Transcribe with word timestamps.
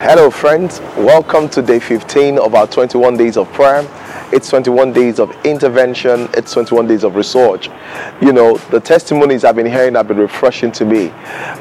Hello, 0.00 0.30
friends. 0.30 0.78
Welcome 0.96 1.48
to 1.48 1.60
day 1.60 1.80
15 1.80 2.38
of 2.38 2.54
our 2.54 2.68
21 2.68 3.16
days 3.16 3.36
of 3.36 3.52
prayer. 3.52 3.84
It's 4.32 4.48
21 4.48 4.92
days 4.92 5.18
of 5.18 5.34
intervention, 5.44 6.28
it's 6.34 6.52
21 6.52 6.86
days 6.86 7.02
of 7.02 7.16
research. 7.16 7.68
You 8.22 8.32
know, 8.32 8.58
the 8.70 8.78
testimonies 8.78 9.42
I've 9.42 9.56
been 9.56 9.66
hearing 9.66 9.96
have 9.96 10.06
been 10.06 10.18
refreshing 10.18 10.70
to 10.72 10.84
me. 10.84 11.12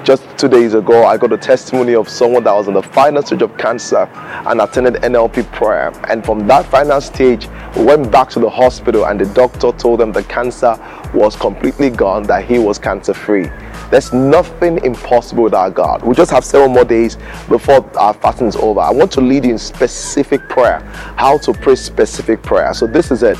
Just 0.03 0.23
two 0.37 0.47
days 0.47 0.75
ago, 0.75 1.03
I 1.03 1.17
got 1.17 1.33
a 1.33 1.37
testimony 1.37 1.95
of 1.95 2.07
someone 2.07 2.43
that 2.43 2.53
was 2.53 2.67
in 2.67 2.75
the 2.75 2.83
final 2.83 3.23
stage 3.23 3.41
of 3.41 3.57
cancer 3.57 4.07
and 4.45 4.61
attended 4.61 5.01
NLP 5.01 5.51
prayer. 5.51 5.91
And 6.07 6.23
from 6.23 6.45
that 6.45 6.67
final 6.67 7.01
stage, 7.01 7.49
we 7.75 7.85
went 7.85 8.11
back 8.11 8.29
to 8.29 8.39
the 8.39 8.51
hospital, 8.51 9.07
and 9.07 9.19
the 9.19 9.33
doctor 9.33 9.71
told 9.71 9.99
them 9.99 10.11
the 10.11 10.23
cancer 10.23 10.77
was 11.11 11.35
completely 11.35 11.89
gone, 11.89 12.21
that 12.23 12.45
he 12.45 12.59
was 12.59 12.77
cancer 12.77 13.15
free. 13.15 13.49
There's 13.89 14.11
nothing 14.13 14.83
impossible 14.83 15.43
with 15.43 15.53
our 15.53 15.71
God. 15.71 16.03
We 16.03 16.13
just 16.13 16.31
have 16.31 16.43
several 16.43 16.69
more 16.69 16.83
days 16.85 17.17
before 17.47 17.89
our 17.97 18.13
fasting 18.13 18.47
is 18.47 18.55
over. 18.55 18.79
I 18.79 18.91
want 18.91 19.11
to 19.13 19.21
lead 19.21 19.45
you 19.45 19.51
in 19.51 19.57
specific 19.57 20.47
prayer, 20.49 20.79
how 21.17 21.37
to 21.39 21.53
pray 21.53 21.75
specific 21.75 22.41
prayer. 22.43 22.73
So, 22.73 22.87
this 22.87 23.11
is 23.11 23.23
it. 23.23 23.37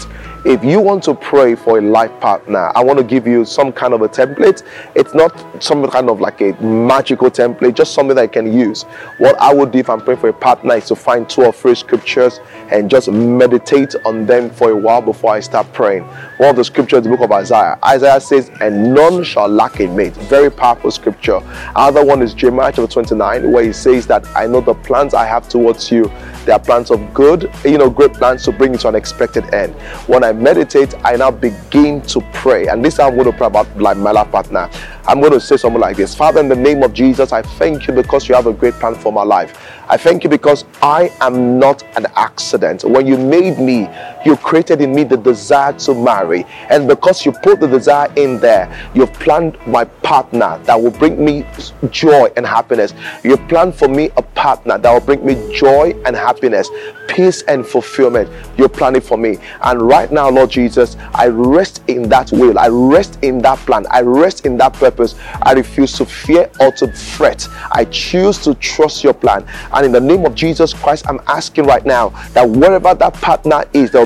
If 0.47 0.63
you 0.63 0.79
want 0.79 1.03
to 1.03 1.13
pray 1.13 1.55
for 1.55 1.77
a 1.77 1.81
life 1.81 2.17
partner, 2.21 2.71
I 2.73 2.81
want 2.81 2.99
to 2.99 3.03
give 3.03 3.27
you 3.27 3.43
some 3.43 3.73
kind 3.73 3.93
of 3.93 4.01
a 4.01 4.07
template. 4.07 4.63
It's 4.95 5.13
not 5.13 5.61
some 5.61 5.85
kind 5.89 6.09
of 6.09 6.21
like 6.21 6.39
a 6.39 6.53
magical 6.63 7.29
template, 7.29 7.75
just 7.75 7.93
something 7.93 8.15
that 8.15 8.21
I 8.21 8.27
can 8.27 8.57
use. 8.57 8.83
What 9.17 9.37
I 9.41 9.53
would 9.53 9.71
do 9.71 9.79
if 9.79 9.89
I'm 9.89 9.99
praying 9.99 10.21
for 10.21 10.29
a 10.29 10.33
partner 10.33 10.75
is 10.75 10.85
to 10.85 10.95
find 10.95 11.29
two 11.29 11.43
or 11.43 11.51
three 11.51 11.75
scriptures 11.75 12.39
and 12.71 12.89
just 12.89 13.11
meditate 13.11 13.93
on 14.05 14.25
them 14.25 14.49
for 14.49 14.71
a 14.71 14.75
while 14.75 15.01
before 15.01 15.33
I 15.33 15.41
start 15.41 15.73
praying. 15.73 16.03
One 16.37 16.51
of 16.51 16.55
the 16.55 16.63
scriptures, 16.63 17.03
the 17.03 17.09
book 17.09 17.19
of 17.19 17.31
Isaiah. 17.33 17.77
Isaiah 17.83 18.21
says, 18.21 18.49
And 18.61 18.93
none 18.93 19.25
shall 19.25 19.49
lack 19.49 19.81
a 19.81 19.87
mate. 19.87 20.13
Very 20.13 20.49
powerful 20.49 20.91
scripture. 20.91 21.41
Another 21.75 22.05
one 22.05 22.21
is 22.21 22.33
Jeremiah 22.33 22.71
chapter 22.73 22.87
29, 22.87 23.51
where 23.51 23.65
he 23.65 23.73
says 23.73 24.07
that 24.07 24.25
I 24.33 24.47
know 24.47 24.61
the 24.61 24.75
plans 24.75 25.13
I 25.13 25.25
have 25.25 25.49
towards 25.49 25.91
you. 25.91 26.09
They 26.45 26.53
are 26.53 26.59
plans 26.59 26.91
of 26.91 27.13
good, 27.13 27.51
you 27.65 27.77
know, 27.77 27.89
great 27.89 28.13
plans 28.13 28.45
to 28.45 28.53
bring 28.53 28.71
you 28.71 28.77
to 28.77 28.87
an 28.87 28.95
expected 28.95 29.53
end. 29.53 29.75
When 30.07 30.23
I 30.23 30.31
meditate, 30.37 30.93
I 31.03 31.15
now 31.15 31.31
begin 31.31 32.01
to 32.03 32.21
pray. 32.33 32.67
And 32.67 32.83
this 32.83 32.99
I'm 32.99 33.15
going 33.15 33.31
to 33.31 33.37
pray 33.37 33.47
about 33.47 33.75
my 33.75 33.93
life 33.93 34.31
partner. 34.31 34.69
I'm 35.09 35.21
going 35.21 35.31
to 35.31 35.39
say 35.39 35.55
something 35.55 35.79
like 35.79 35.95
this 35.95 36.13
Father, 36.13 36.41
in 36.41 36.49
the 36.49 36.55
name 36.55 36.83
of 36.83 36.93
Jesus, 36.93 37.31
I 37.31 37.41
thank 37.41 37.87
you 37.87 37.93
because 37.93 38.27
you 38.27 38.35
have 38.35 38.45
a 38.45 38.51
great 38.51 38.73
plan 38.73 38.93
for 38.93 39.13
my 39.13 39.23
life. 39.23 39.57
I 39.89 39.95
thank 39.95 40.25
you 40.25 40.29
because 40.29 40.65
I 40.81 41.09
am 41.21 41.59
not 41.59 41.83
an 41.95 42.07
accident. 42.17 42.83
When 42.83 43.07
you 43.07 43.17
made 43.17 43.57
me, 43.57 43.87
you 44.25 44.35
created 44.35 44.81
in 44.81 44.93
me 44.93 45.05
the 45.05 45.15
desire 45.15 45.71
to 45.79 45.93
marry. 45.93 46.45
And 46.69 46.89
because 46.89 47.25
you 47.25 47.31
put 47.31 47.61
the 47.61 47.67
desire 47.67 48.11
in 48.17 48.37
there, 48.39 48.69
you've 48.93 49.13
planned 49.13 49.57
my 49.65 49.85
partner 49.85 50.59
that 50.65 50.75
will 50.75 50.91
bring 50.91 51.23
me 51.23 51.45
joy 51.89 52.29
and 52.35 52.45
happiness. 52.45 52.93
You've 53.23 53.47
planned 53.47 53.75
for 53.75 53.87
me 53.87 54.09
a 54.17 54.21
partner 54.21 54.77
that 54.77 54.91
will 54.91 54.99
bring 54.99 55.25
me 55.25 55.35
joy 55.55 55.93
and 56.05 56.17
happiness, 56.17 56.69
peace 57.07 57.43
and 57.43 57.65
fulfillment. 57.65 58.29
You're 58.57 58.67
planning 58.67 59.01
for 59.01 59.17
me. 59.17 59.37
And 59.61 59.81
right 59.81 60.11
now, 60.11 60.29
Lord 60.29 60.49
Jesus, 60.49 60.97
I 61.13 61.27
rest 61.27 61.81
in 61.87 62.09
that 62.09 62.29
will. 62.33 62.59
I 62.59 62.67
rest 62.67 63.19
in 63.21 63.39
that 63.43 63.59
plan. 63.59 63.87
I 63.89 64.01
rest 64.01 64.45
in 64.45 64.57
that 64.57 64.73
purpose. 64.97 65.15
I 65.41 65.53
refuse 65.53 65.93
to 65.93 66.05
fear 66.05 66.49
or 66.59 66.71
to 66.73 66.91
fret. 66.91 67.47
I 67.71 67.85
choose 67.85 68.37
to 68.39 68.55
trust 68.55 69.03
your 69.03 69.13
plan. 69.13 69.45
And 69.71 69.85
in 69.85 69.91
the 69.91 70.01
name 70.01 70.25
of 70.25 70.35
Jesus 70.35 70.73
Christ, 70.73 71.05
I'm 71.07 71.19
asking 71.27 71.65
right 71.65 71.85
now 71.85 72.09
that 72.33 72.49
wherever 72.49 72.93
that 72.93 73.13
partner 73.15 73.63
is, 73.73 73.91
there 73.91 74.01
will 74.01 74.05